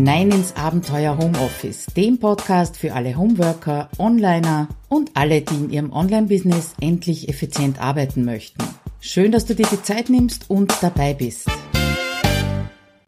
[0.00, 5.92] hinein ins Abenteuer Homeoffice, dem Podcast für alle Homeworker, Onliner und alle, die in ihrem
[5.92, 8.64] Online-Business endlich effizient arbeiten möchten.
[9.00, 11.50] Schön, dass du dir die Zeit nimmst und dabei bist.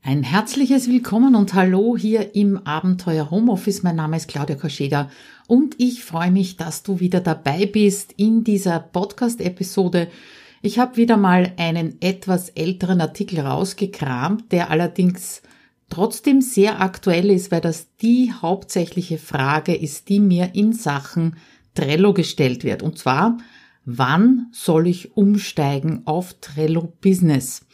[0.03, 3.83] Ein herzliches Willkommen und Hallo hier im Abenteuer Homeoffice.
[3.83, 5.09] Mein Name ist Claudia Koscheda
[5.47, 10.09] und ich freue mich, dass du wieder dabei bist in dieser Podcast-Episode.
[10.61, 15.41] Ich habe wieder mal einen etwas älteren Artikel rausgekramt, der allerdings
[15.93, 21.37] trotzdem sehr aktuell ist, weil das die hauptsächliche Frage ist, die mir in Sachen
[21.75, 22.83] Trello gestellt wird.
[22.83, 23.37] Und zwar,
[23.85, 27.67] wann soll ich umsteigen auf Trello Business?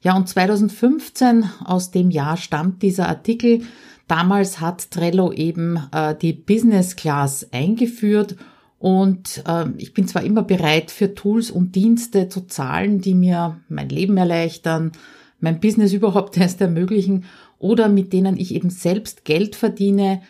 [0.00, 3.62] Ja, und 2015, aus dem Jahr stammt dieser Artikel.
[4.06, 8.36] Damals hat Trello eben äh, die Business Class eingeführt
[8.78, 13.60] und äh, ich bin zwar immer bereit, für Tools und Dienste zu zahlen, die mir
[13.68, 14.92] mein Leben erleichtern,
[15.40, 17.24] mein Business überhaupt erst ermöglichen
[17.58, 20.22] oder mit denen ich eben selbst Geld verdiene,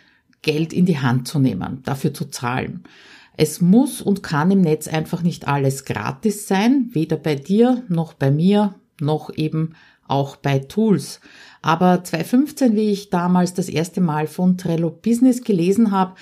[0.42, 2.84] Geld in die Hand zu nehmen, dafür zu zahlen.
[3.36, 8.14] Es muss und kann im Netz einfach nicht alles gratis sein, weder bei dir noch
[8.14, 9.74] bei mir noch eben
[10.08, 11.20] auch bei Tools.
[11.62, 16.14] Aber 2015, wie ich damals das erste Mal von Trello Business gelesen habe,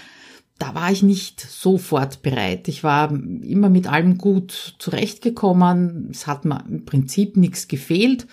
[0.59, 2.69] da war ich nicht sofort bereit.
[2.69, 6.09] Ich war immer mit allem gut zurechtgekommen.
[6.11, 8.27] Es hat mir im Prinzip nichts gefehlt.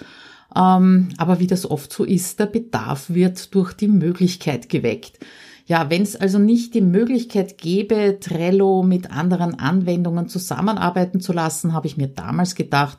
[0.56, 5.20] Ähm, aber wie das oft so ist, der Bedarf wird durch die Möglichkeit geweckt.
[5.66, 11.74] Ja, wenn es also nicht die Möglichkeit gäbe, Trello mit anderen Anwendungen zusammenarbeiten zu lassen,
[11.74, 12.98] habe ich mir damals gedacht,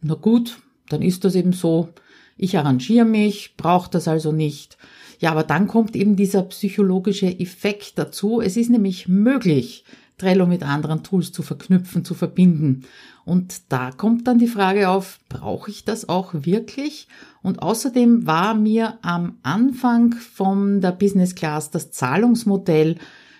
[0.00, 0.58] na gut,
[0.88, 1.88] dann ist das eben so.
[2.36, 4.76] Ich arrangiere mich, brauche das also nicht.
[5.18, 8.40] Ja, aber dann kommt eben dieser psychologische Effekt dazu.
[8.40, 9.84] Es ist nämlich möglich,
[10.18, 12.84] Trello mit anderen Tools zu verknüpfen, zu verbinden.
[13.24, 17.08] Und da kommt dann die Frage auf, brauche ich das auch wirklich?
[17.42, 22.96] Und außerdem war mir am Anfang von der Business Class das Zahlungsmodell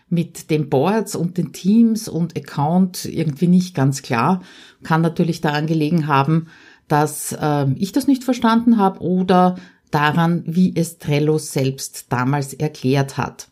[0.08, 4.42] mit den Boards und den Teams und Account irgendwie nicht ganz klar.
[4.82, 6.48] Kann natürlich daran gelegen haben,
[6.86, 9.56] dass äh, ich das nicht verstanden habe oder
[9.91, 13.48] daran, wie es Trello selbst damals erklärt hat.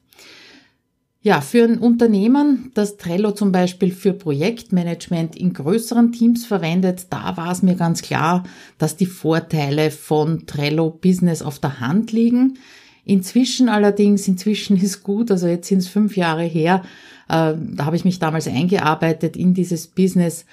[1.23, 7.37] Ja, für ein Unternehmen, das Trello zum Beispiel für Projektmanagement in größeren Teams verwendet, da
[7.37, 8.45] war es mir ganz klar,
[8.79, 12.57] dass die Vorteile von Trello Business auf der Hand liegen.
[13.05, 16.85] Inzwischen allerdings, inzwischen ist gut, also jetzt sind es fünf Jahre her,
[17.29, 20.47] äh, da habe ich mich damals eingearbeitet in dieses Business.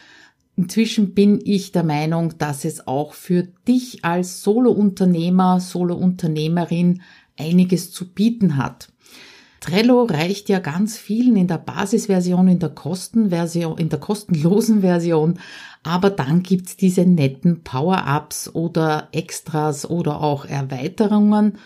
[0.57, 7.03] Inzwischen bin ich der Meinung, dass es auch für dich als Solo-Unternehmer, Solo-Unternehmerin
[7.37, 8.89] einiges zu bieten hat.
[9.59, 15.39] Trello reicht ja ganz vielen in der Basisversion, in der Kostenversion, in der kostenlosen Version,
[15.83, 21.57] aber dann gibt's diese netten Power-Ups oder Extras oder auch Erweiterungen.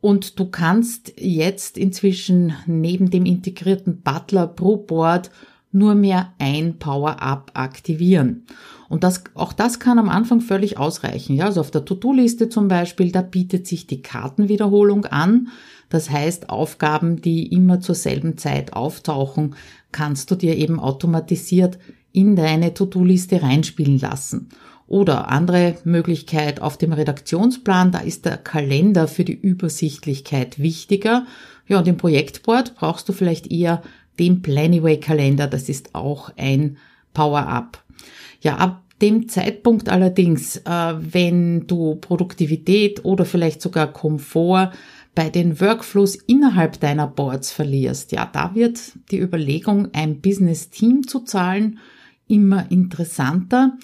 [0.00, 5.30] Und du kannst jetzt inzwischen neben dem integrierten Butler pro Board
[5.72, 8.46] nur mehr ein Power-Up aktivieren.
[8.88, 11.34] Und das, auch das kann am Anfang völlig ausreichen.
[11.34, 15.48] Ja, also auf der To-Do-Liste zum Beispiel, da bietet sich die Kartenwiederholung an.
[15.88, 19.54] Das heißt, Aufgaben, die immer zur selben Zeit auftauchen,
[19.92, 21.78] kannst du dir eben automatisiert
[22.12, 24.48] in deine To-Do-Liste reinspielen lassen.
[24.86, 31.26] Oder andere Möglichkeit auf dem Redaktionsplan, da ist der Kalender für die Übersichtlichkeit wichtiger.
[31.66, 33.82] Ja, und im Projektboard brauchst du vielleicht eher
[34.18, 36.76] den Planyway-Kalender, das ist auch ein
[37.14, 37.82] Power-Up.
[38.40, 44.72] Ja, ab dem Zeitpunkt allerdings, äh, wenn du Produktivität oder vielleicht sogar Komfort
[45.14, 48.80] bei den Workflows innerhalb deiner Boards verlierst, ja, da wird
[49.10, 51.78] die Überlegung, ein Business-Team zu zahlen,
[52.26, 53.76] immer interessanter,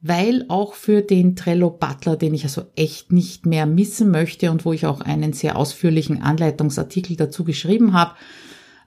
[0.00, 4.64] weil auch für den Trello Butler, den ich also echt nicht mehr missen möchte und
[4.64, 8.14] wo ich auch einen sehr ausführlichen Anleitungsartikel dazu geschrieben habe,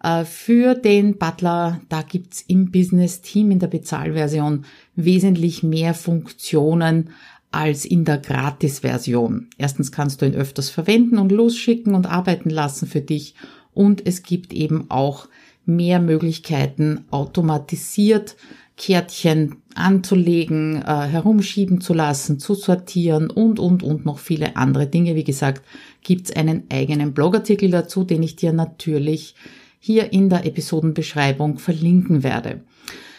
[0.04, 4.66] äh, für den Butler, da gibt's im Business Team in der Bezahlversion
[4.96, 7.10] wesentlich mehr Funktionen
[7.52, 9.50] als in der Gratis-Version.
[9.58, 13.36] Erstens kannst du ihn öfters verwenden und losschicken und arbeiten lassen für dich.
[13.74, 15.28] Und es gibt eben auch
[15.66, 18.36] mehr Möglichkeiten, automatisiert
[18.78, 25.16] Kärtchen anzulegen, äh, herumschieben zu lassen, zu sortieren und, und, und noch viele andere Dinge.
[25.16, 25.64] Wie gesagt,
[26.02, 29.36] gibt's einen eigenen Blogartikel dazu, den ich dir natürlich
[29.80, 32.62] hier in der Episodenbeschreibung verlinken werde.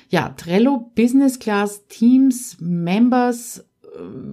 [0.09, 3.65] Ja, Trello Business Class Teams Members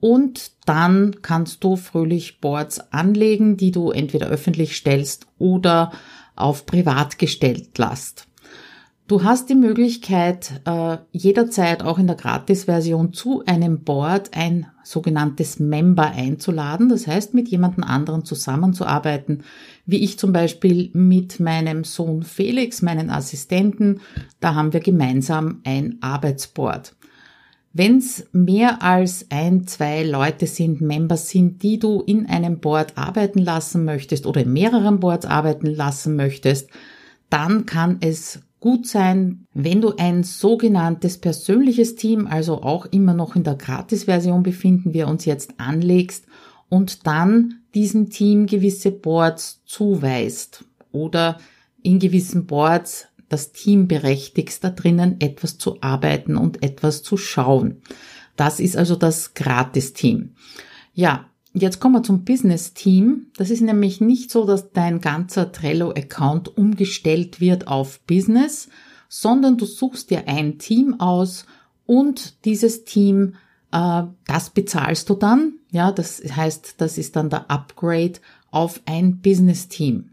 [0.00, 5.92] und dann kannst du fröhlich Boards anlegen, die du entweder öffentlich stellst oder
[6.36, 8.28] auf privat gestellt lässt.
[9.08, 15.58] Du hast die Möglichkeit, äh, jederzeit auch in der Gratis-Version zu einem Board ein sogenanntes
[15.58, 16.90] Member einzuladen.
[16.90, 19.44] Das heißt, mit jemandem anderen zusammenzuarbeiten,
[19.86, 24.02] wie ich zum Beispiel mit meinem Sohn Felix, meinen Assistenten.
[24.40, 26.94] Da haben wir gemeinsam ein Arbeitsboard.
[27.72, 32.96] Wenn es mehr als ein, zwei Leute sind, Members sind, die du in einem Board
[32.96, 36.70] arbeiten lassen möchtest oder in mehreren Boards arbeiten lassen möchtest,
[37.30, 43.36] dann kann es gut sein, wenn du ein sogenanntes persönliches Team, also auch immer noch
[43.36, 46.24] in der Gratis-Version befinden wir uns jetzt anlegst
[46.68, 51.38] und dann diesem Team gewisse Boards zuweist oder
[51.82, 57.82] in gewissen Boards das Team berechtigst, da drinnen etwas zu arbeiten und etwas zu schauen.
[58.36, 60.34] Das ist also das Gratis-Team.
[60.94, 63.26] Ja, jetzt kommen wir zum Business-Team.
[63.36, 68.68] Das ist nämlich nicht so, dass dein ganzer Trello-Account umgestellt wird auf Business,
[69.08, 71.46] sondern du suchst dir ein Team aus
[71.86, 73.34] und dieses Team,
[73.72, 75.54] äh, das bezahlst du dann.
[75.70, 78.20] Ja, das heißt, das ist dann der Upgrade
[78.50, 80.10] auf ein Business-Team.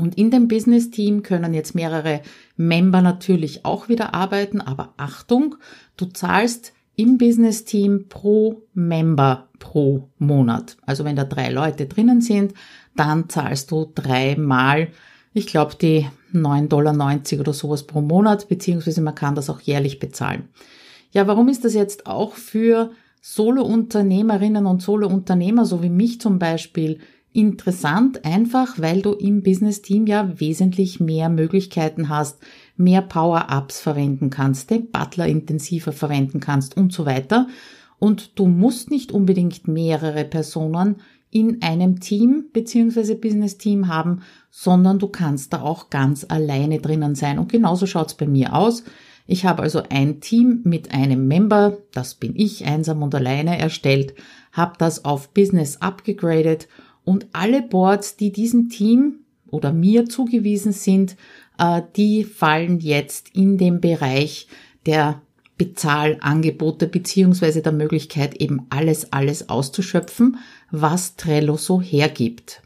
[0.00, 2.22] Und in dem Business-Team können jetzt mehrere
[2.56, 5.56] Member natürlich auch wieder arbeiten, aber Achtung,
[5.96, 10.76] du zahlst im Business-Team pro Member pro Monat.
[10.84, 12.54] Also wenn da drei Leute drinnen sind,
[12.96, 14.88] dann zahlst du dreimal,
[15.32, 19.98] ich glaube, die 9,90 Dollar oder sowas pro Monat, beziehungsweise man kann das auch jährlich
[19.98, 20.48] bezahlen.
[21.12, 27.00] Ja, warum ist das jetzt auch für Solo-Unternehmerinnen und Solo-Unternehmer, so wie mich zum Beispiel,
[27.32, 32.38] interessant, einfach weil du im Business-Team ja wesentlich mehr Möglichkeiten hast,
[32.76, 37.46] mehr Power-Ups verwenden kannst, den Butler intensiver verwenden kannst und so weiter.
[37.98, 40.96] Und du musst nicht unbedingt mehrere Personen
[41.30, 47.38] in einem Team beziehungsweise Business-Team haben, sondern du kannst da auch ganz alleine drinnen sein.
[47.38, 48.82] Und genauso schaut's bei mir aus.
[49.28, 54.14] Ich habe also ein Team mit einem Member, das bin ich, einsam und alleine erstellt,
[54.50, 56.66] habe das auf Business abgegradet
[57.04, 61.16] und alle Boards, die diesem Team oder mir zugewiesen sind,
[61.58, 64.48] äh, die fallen jetzt in den Bereich
[64.86, 65.22] der
[65.58, 70.38] Bezahlangebote beziehungsweise der Möglichkeit eben alles, alles auszuschöpfen,
[70.70, 72.62] was Trello so hergibt.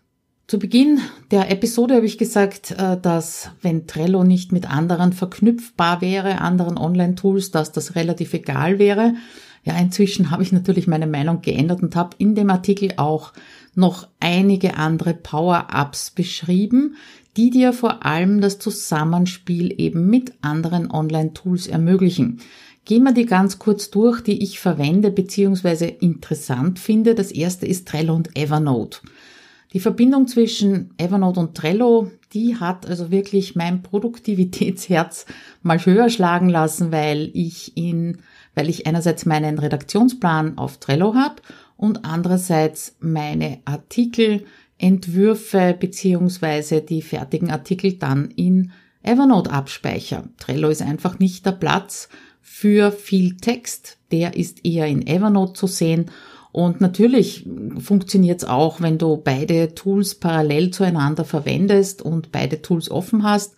[0.47, 1.01] Zu Beginn
[1.31, 6.77] der Episode habe ich gesagt, äh, dass wenn Trello nicht mit anderen verknüpfbar wäre, anderen
[6.77, 9.15] Online-Tools, dass das relativ egal wäre.
[9.65, 13.33] Ja, inzwischen habe ich natürlich meine Meinung geändert und habe in dem Artikel auch
[13.75, 16.97] noch einige andere Power-Ups beschrieben,
[17.37, 22.41] die dir vor allem das Zusammenspiel eben mit anderen Online-Tools ermöglichen.
[22.85, 25.89] Gehen wir die ganz kurz durch, die ich verwende bzw.
[26.01, 27.15] interessant finde.
[27.15, 28.99] Das erste ist Trello und Evernote.
[29.73, 35.27] Die Verbindung zwischen Evernote und Trello, die hat also wirklich mein Produktivitätsherz
[35.63, 38.19] mal höher schlagen lassen, weil ich in,
[38.55, 41.43] weil ich einerseits meinen Redaktionsplan auf Trello habe
[41.77, 44.45] und andererseits meine Artikel,
[44.79, 50.25] Entwürfe beziehungsweise die fertigen Artikel dann in Evernote abspeicher.
[50.39, 52.09] Trello ist einfach nicht der Platz
[52.41, 53.99] für viel Text.
[54.11, 56.11] Der ist eher in Evernote zu sehen.
[56.53, 57.47] Und natürlich
[57.79, 63.57] funktioniert es auch, wenn du beide Tools parallel zueinander verwendest und beide Tools offen hast.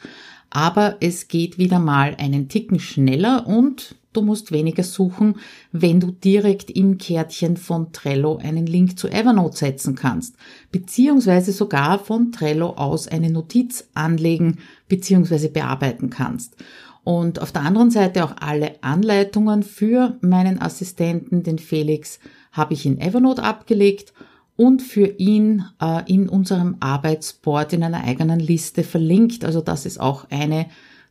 [0.50, 5.35] Aber es geht wieder mal einen Ticken schneller und Du musst weniger suchen,
[5.73, 10.37] wenn du direkt im Kärtchen von Trello einen Link zu Evernote setzen kannst,
[10.73, 14.56] beziehungsweise sogar von Trello aus eine Notiz anlegen
[14.88, 15.49] bzw.
[15.49, 16.56] bearbeiten kannst.
[17.04, 22.18] Und auf der anderen Seite auch alle Anleitungen für meinen Assistenten, den Felix,
[22.52, 24.14] habe ich in Evernote abgelegt
[24.56, 29.44] und für ihn äh, in unserem Arbeitsboard in einer eigenen Liste verlinkt.
[29.44, 30.68] Also das ist auch eine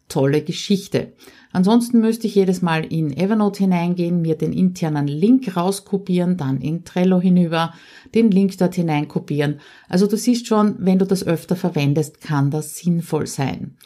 [0.08, 1.14] tolle Geschichte.
[1.52, 6.84] Ansonsten müsste ich jedes Mal in Evernote hineingehen, mir den internen Link rauskopieren, dann in
[6.84, 7.74] Trello hinüber,
[8.14, 9.62] den Link dort hineinkopieren.
[9.88, 13.78] Also du siehst schon, wenn du das öfter verwendest, kann das sinnvoll sein.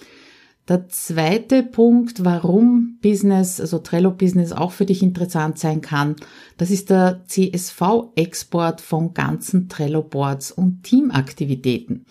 [0.69, 6.15] Der zweite Punkt, warum Business, also Trello Business auch für dich interessant sein kann,
[6.57, 12.05] das ist der CSV-Export von ganzen Trello Boards und Teamaktivitäten.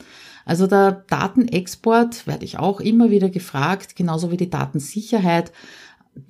[0.48, 5.52] Also der Datenexport werde ich auch immer wieder gefragt, genauso wie die Datensicherheit.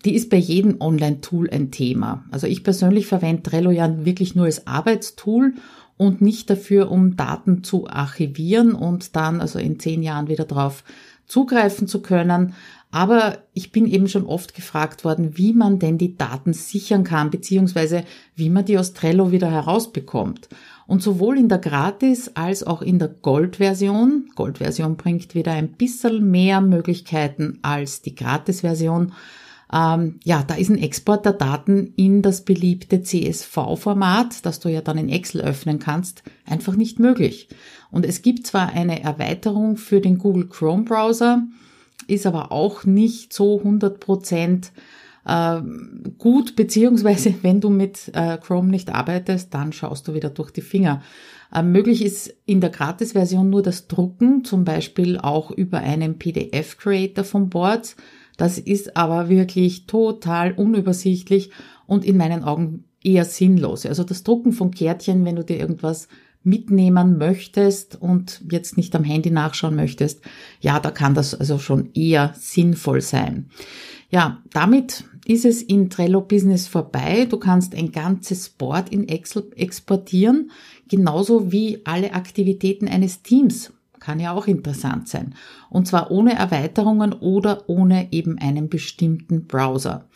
[0.05, 2.25] Die ist bei jedem Online-Tool ein Thema.
[2.33, 5.55] Also ich persönlich verwende Trello ja wirklich nur als Arbeitstool
[5.97, 10.83] und nicht dafür, um Daten zu archivieren und dann also in zehn Jahren wieder drauf
[11.27, 12.55] zugreifen zu können.
[12.91, 17.31] Aber ich bin eben schon oft gefragt worden, wie man denn die Daten sichern kann,
[17.31, 18.03] beziehungsweise
[18.35, 20.49] wie man die aus Trello wieder herausbekommt.
[20.88, 26.30] Und sowohl in der Gratis- als auch in der Gold-Version, Gold-Version bringt wieder ein bisschen
[26.30, 29.12] mehr Möglichkeiten als die Gratis-Version,
[29.71, 34.80] ähm, ja, da ist ein Export der Daten in das beliebte CSV-Format, das du ja
[34.80, 37.50] dann in Excel öffnen kannst, einfach nicht möglich.
[37.90, 41.42] Und es gibt zwar eine Erweiterung für den Google Chrome Browser,
[42.07, 44.73] ist aber auch nicht so 100 Prozent
[45.28, 45.61] äh,
[46.16, 50.62] gut, beziehungsweise wenn du mit äh, Chrome nicht arbeitest, dann schaust du wieder durch die
[50.62, 51.02] Finger.
[51.54, 57.25] Äh, möglich ist in der Gratis-Version nur das Drucken, zum Beispiel auch über einen PDF-Creator
[57.25, 57.97] von Boards.
[58.37, 61.50] Das ist aber wirklich total unübersichtlich
[61.87, 63.87] und in meinen Augen eher sinnlos.
[63.87, 66.08] Also das Drucken von Kärtchen, wenn du dir irgendwas
[66.42, 70.21] mitnehmen möchtest und jetzt nicht am Handy nachschauen möchtest,
[70.61, 73.50] ja, da kann das also schon eher sinnvoll sein.
[74.11, 77.26] Ja, damit ist es in Trello Business vorbei.
[77.28, 80.50] Du kannst ein ganzes Board in Excel exportieren,
[80.88, 85.35] genauso wie alle Aktivitäten eines Teams kann ja auch interessant sein.
[85.71, 90.07] Und zwar ohne Erweiterungen oder ohne eben einen bestimmten Browser.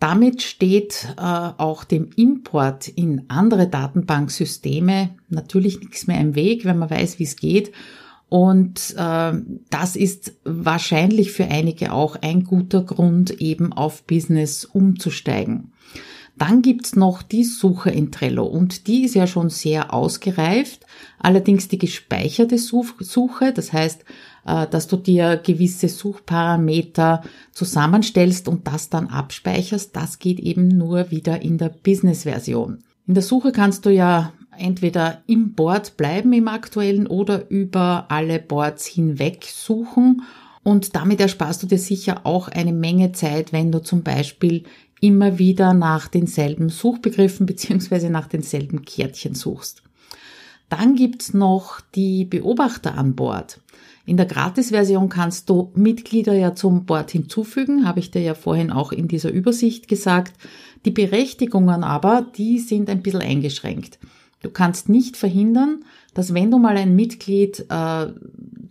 [0.00, 6.78] Damit steht äh, auch dem Import in andere Datenbanksysteme natürlich nichts mehr im Weg, wenn
[6.78, 7.72] man weiß, wie es geht.
[8.28, 9.32] Und äh,
[9.70, 15.72] das ist wahrscheinlich für einige auch ein guter Grund, eben auf Business umzusteigen.
[16.38, 20.86] Dann gibt's noch die Suche in Trello und die ist ja schon sehr ausgereift.
[21.18, 24.04] Allerdings die gespeicherte Suche, das heißt,
[24.46, 31.10] äh, dass du dir gewisse Suchparameter zusammenstellst und das dann abspeicherst, das geht eben nur
[31.10, 32.84] wieder in der Business-Version.
[33.06, 38.38] In der Suche kannst du ja entweder im Board bleiben im aktuellen oder über alle
[38.38, 40.22] Boards hinweg suchen
[40.68, 44.64] und damit ersparst du dir sicher auch eine Menge Zeit, wenn du zum Beispiel
[45.00, 49.82] immer wieder nach denselben Suchbegriffen beziehungsweise nach denselben Kärtchen suchst.
[50.68, 53.60] Dann gibt's noch die Beobachter an Bord.
[54.04, 58.70] In der Gratis-Version kannst du Mitglieder ja zum Board hinzufügen, habe ich dir ja vorhin
[58.70, 60.32] auch in dieser Übersicht gesagt.
[60.84, 63.98] Die Berechtigungen aber, die sind ein bisschen eingeschränkt.
[64.40, 68.06] Du kannst nicht verhindern, dass wenn du mal ein Mitglied äh,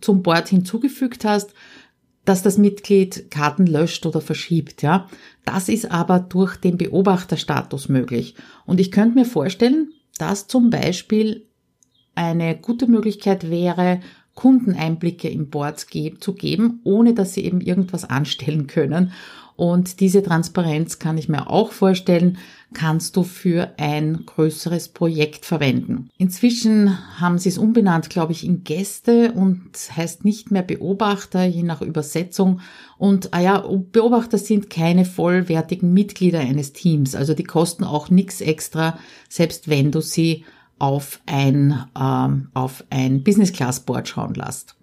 [0.00, 1.52] zum Board hinzugefügt hast,
[2.28, 5.08] dass das Mitglied Karten löscht oder verschiebt, ja.
[5.46, 8.34] Das ist aber durch den Beobachterstatus möglich.
[8.66, 11.46] Und ich könnte mir vorstellen, dass zum Beispiel
[12.14, 14.00] eine gute Möglichkeit wäre,
[14.34, 19.12] Kundeneinblicke im Board zu geben, ohne dass sie eben irgendwas anstellen können.
[19.58, 22.38] Und diese Transparenz kann ich mir auch vorstellen,
[22.74, 26.10] kannst du für ein größeres Projekt verwenden.
[26.16, 31.64] Inzwischen haben sie es umbenannt, glaube ich, in Gäste und heißt nicht mehr Beobachter, je
[31.64, 32.60] nach Übersetzung.
[32.98, 33.58] Und ah ja,
[33.90, 38.96] Beobachter sind keine vollwertigen Mitglieder eines Teams, also die kosten auch nichts extra,
[39.28, 40.44] selbst wenn du sie
[40.78, 44.76] auf ein, ähm, auf ein Business Class Board schauen lässt.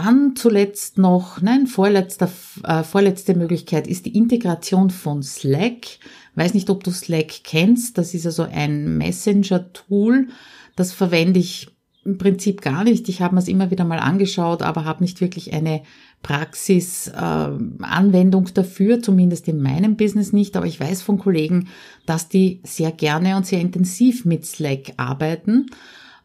[0.00, 2.30] Dann zuletzt noch, nein, vorletzter,
[2.62, 5.98] äh, vorletzte Möglichkeit ist die Integration von Slack.
[6.36, 7.98] Weiß nicht, ob du Slack kennst.
[7.98, 10.28] Das ist also ein Messenger-Tool.
[10.76, 13.08] Das verwende ich im Prinzip gar nicht.
[13.08, 15.82] Ich habe mir es immer wieder mal angeschaut, aber habe nicht wirklich eine
[16.22, 20.56] Praxisanwendung äh, dafür, zumindest in meinem Business nicht.
[20.56, 21.70] Aber ich weiß von Kollegen,
[22.06, 25.66] dass die sehr gerne und sehr intensiv mit Slack arbeiten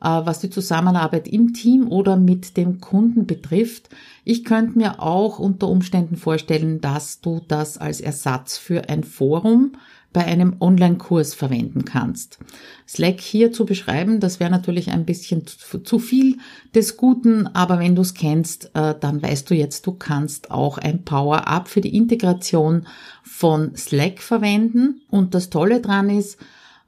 [0.03, 3.89] was die Zusammenarbeit im Team oder mit dem Kunden betrifft.
[4.25, 9.73] Ich könnte mir auch unter Umständen vorstellen, dass du das als Ersatz für ein Forum
[10.13, 12.37] bei einem Online-Kurs verwenden kannst.
[12.87, 16.37] Slack hier zu beschreiben, das wäre natürlich ein bisschen zu, viel
[16.75, 20.77] des Guten, aber wenn du es kennst, äh, dann weißt du jetzt, du kannst auch
[20.77, 22.85] ein Power-Up für die Integration
[23.23, 25.01] von Slack verwenden.
[25.09, 26.35] Und das Tolle dran ist,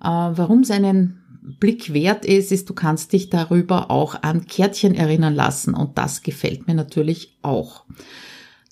[0.04, 1.25] äh, warum es einen
[1.60, 6.24] Blick wert ist, ist, du kannst dich darüber auch an Kärtchen erinnern lassen und das
[6.24, 7.86] gefällt mir natürlich auch.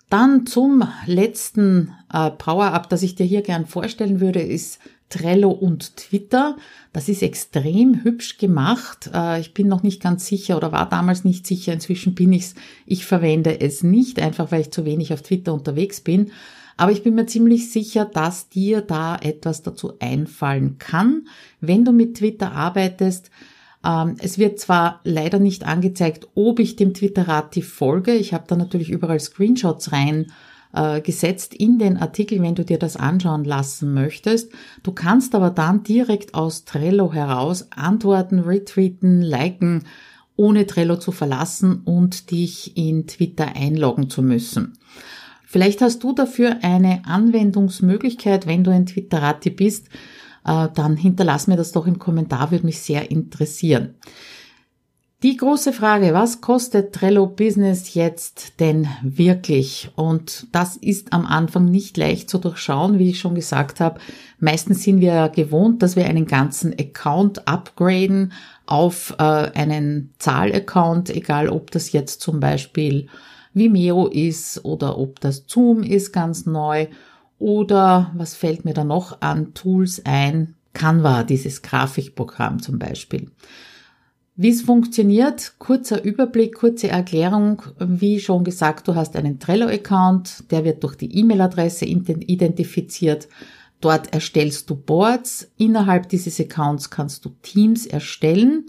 [0.10, 4.80] Dann zum letzten äh, Power-Up, das ich dir hier gern vorstellen würde, ist
[5.14, 6.58] Trello und Twitter.
[6.92, 9.12] Das ist extrem hübsch gemacht.
[9.14, 11.72] Äh, ich bin noch nicht ganz sicher oder war damals nicht sicher.
[11.72, 12.56] Inzwischen bin ich's.
[12.88, 16.32] Ich verwende es nicht, einfach weil ich zu wenig auf Twitter unterwegs bin.
[16.78, 21.28] Aber ich bin mir ziemlich sicher, dass dir da etwas dazu einfallen kann,
[21.62, 23.30] wenn du mit Twitter arbeitest.
[23.86, 28.16] Ähm, es wird zwar leider nicht angezeigt, ob ich dem Twitterati folge.
[28.16, 30.32] Ich habe da natürlich überall Screenshots rein
[30.74, 34.52] äh, gesetzt in den Artikel, wenn du dir das anschauen lassen möchtest.
[34.82, 39.84] Du kannst aber dann direkt aus Trello heraus antworten, retweeten, liken,
[40.36, 44.74] ohne Trello zu verlassen und dich in Twitter einloggen zu müssen.
[45.46, 49.90] Vielleicht hast du dafür eine Anwendungsmöglichkeit, wenn du ein Twitterati bist,
[50.46, 53.94] äh, dann hinterlass mir das doch im Kommentar, würde mich sehr interessieren.
[55.24, 59.90] Die große Frage, was kostet Trello Business jetzt denn wirklich?
[59.96, 64.02] Und das ist am Anfang nicht leicht zu durchschauen, wie ich schon gesagt habe.
[64.42, 68.34] Meistens sind wir gewohnt, dass wir einen ganzen Account upgraden
[68.66, 73.08] auf äh, einen Zahlaccount, egal ob das jetzt zum Beispiel
[73.54, 76.88] Vimeo ist oder ob das Zoom ist ganz neu
[77.40, 80.56] oder was fällt mir da noch an Tools ein?
[80.74, 83.30] Canva, dieses Grafikprogramm zum Beispiel.
[84.36, 87.62] Wie es funktioniert, kurzer Überblick, kurze Erklärung.
[87.78, 93.28] Wie schon gesagt, du hast einen Trello-Account, der wird durch die E-Mail-Adresse identifiziert.
[93.80, 95.52] Dort erstellst du Boards.
[95.58, 98.66] Innerhalb dieses Accounts kannst du Teams erstellen,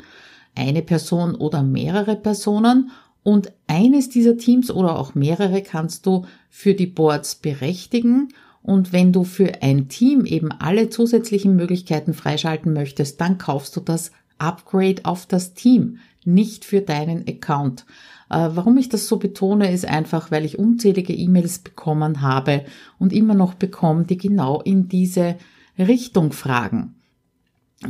[0.54, 2.90] eine Person oder mehrere Personen.
[3.23, 8.28] Und eines dieser Teams oder auch mehrere kannst du für die Boards berechtigen.
[8.62, 13.80] Und wenn du für ein Team eben alle zusätzlichen Möglichkeiten freischalten möchtest, dann kaufst du
[13.80, 17.85] das Upgrade auf das Team, nicht für deinen Account.
[18.31, 22.64] Äh, warum ich das so betone, ist einfach, weil ich unzählige E-Mails bekommen habe
[22.99, 25.37] und immer noch bekomme, die genau in diese
[25.79, 26.95] Richtung fragen.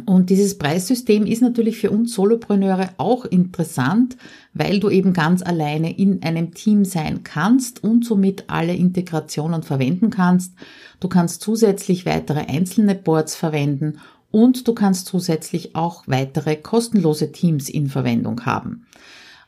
[0.06, 4.16] Und dieses Preissystem ist natürlich für uns Solopreneure auch interessant,
[4.52, 10.10] weil du eben ganz alleine in einem Team sein kannst und somit alle Integrationen verwenden
[10.10, 10.54] kannst.
[10.98, 14.00] Du kannst zusätzlich weitere einzelne Boards verwenden
[14.34, 18.84] und du kannst zusätzlich auch weitere kostenlose Teams in Verwendung haben.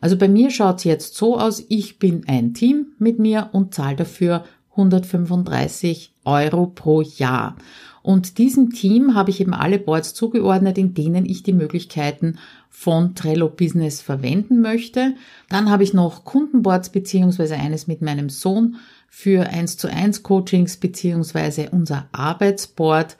[0.01, 3.75] Also bei mir schaut es jetzt so aus, ich bin ein Team mit mir und
[3.75, 7.57] zahle dafür 135 Euro pro Jahr.
[8.03, 12.39] Und diesem Team habe ich eben alle Boards zugeordnet, in denen ich die Möglichkeiten
[12.71, 15.15] von Trello Business verwenden möchte.
[15.49, 18.77] Dann habe ich noch Kundenboards beziehungsweise eines mit meinem Sohn
[19.09, 23.17] für 1 zu 1 Coachings beziehungsweise unser Arbeitsboard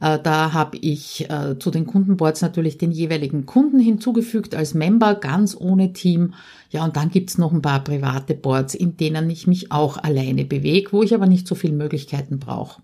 [0.00, 5.54] da habe ich äh, zu den Kundenboards natürlich den jeweiligen Kunden hinzugefügt als Member, ganz
[5.54, 6.32] ohne Team.
[6.70, 10.46] Ja, und dann gibt's noch ein paar private Boards, in denen ich mich auch alleine
[10.46, 12.80] bewege, wo ich aber nicht so viele Möglichkeiten brauche.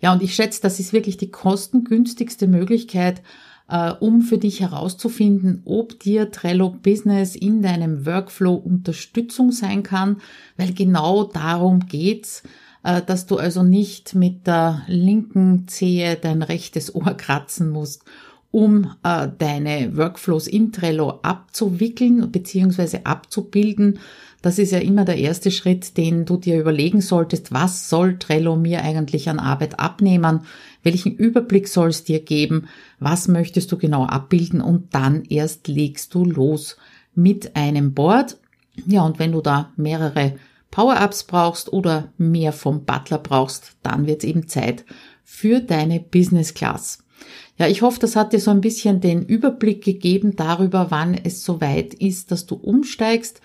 [0.00, 3.22] Ja, und ich schätze, das ist wirklich die kostengünstigste Möglichkeit,
[3.68, 10.18] äh, um für dich herauszufinden, ob dir Trello Business in deinem Workflow Unterstützung sein kann,
[10.56, 12.48] weil genau darum geht's äh,
[12.82, 18.04] dass du also nicht mit der linken Zehe dein rechtes Ohr kratzen musst,
[18.50, 23.00] um äh, deine Workflows in Trello abzuwickeln bzw.
[23.04, 23.98] abzubilden.
[24.42, 27.52] Das ist ja immer der erste Schritt, den du dir überlegen solltest.
[27.52, 30.40] Was soll Trello mir eigentlich an Arbeit abnehmen?
[30.82, 32.66] Welchen Überblick soll es dir geben?
[32.98, 34.60] Was möchtest du genau abbilden?
[34.60, 36.76] Und dann erst legst du los
[37.14, 38.36] mit einem Board.
[38.86, 40.34] Ja, und wenn du da mehrere
[40.72, 44.84] Power-Ups brauchst oder mehr vom Butler brauchst, dann wird es eben Zeit
[45.22, 46.98] für deine Business Class.
[47.56, 51.44] Ja, ich hoffe, das hat dir so ein bisschen den Überblick gegeben darüber, wann es
[51.44, 53.40] soweit ist, dass du umsteigst.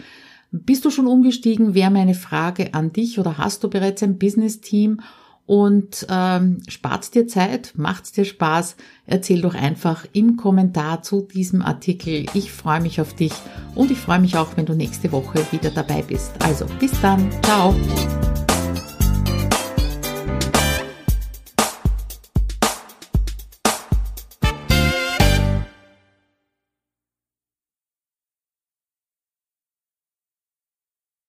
[0.52, 1.76] Bist du schon umgestiegen?
[1.76, 5.02] Wäre meine Frage an dich oder hast du bereits ein Business-Team
[5.48, 11.62] und ähm, spart dir Zeit, macht's dir Spaß, erzähl doch einfach im Kommentar zu diesem
[11.62, 12.26] Artikel.
[12.34, 13.34] Ich freue mich auf dich
[13.74, 16.34] und ich freue mich auch, wenn du nächste Woche wieder dabei bist.
[16.44, 17.74] Also bis dann, ciao.